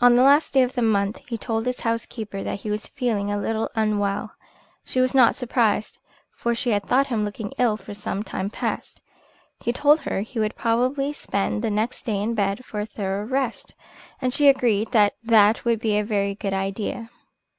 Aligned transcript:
On 0.00 0.16
the 0.16 0.22
last 0.22 0.54
day 0.54 0.62
of 0.62 0.72
the 0.72 0.80
month 0.80 1.18
he 1.28 1.36
told 1.36 1.66
his 1.66 1.80
housekeeper 1.80 2.42
that 2.42 2.60
he 2.62 2.70
was 2.70 2.86
feeling 2.86 3.30
a 3.30 3.36
little 3.36 3.68
unwell. 3.74 4.32
She 4.86 5.00
was 5.02 5.14
not 5.14 5.34
surprised, 5.34 5.98
for 6.34 6.54
she 6.54 6.70
had 6.70 6.86
thought 6.86 7.08
him 7.08 7.26
looking 7.26 7.52
ill 7.58 7.76
for 7.76 7.92
some 7.92 8.22
time 8.22 8.48
past. 8.48 9.02
He 9.60 9.70
told 9.70 10.00
her 10.00 10.22
he 10.22 10.38
would 10.38 10.56
probably 10.56 11.12
spend 11.12 11.60
the 11.60 11.68
next 11.68 12.06
day 12.06 12.22
in 12.22 12.32
bed 12.34 12.64
for 12.64 12.80
a 12.80 12.86
thorough 12.86 13.26
rest, 13.26 13.74
and 14.18 14.32
she 14.32 14.48
agreed 14.48 14.92
that 14.92 15.12
that 15.22 15.62
would 15.66 15.78
be 15.78 15.98
a 15.98 16.04
very 16.06 16.34
good 16.34 16.54
idea. 16.54 17.10